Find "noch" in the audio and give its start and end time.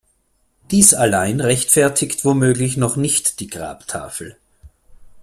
2.75-2.95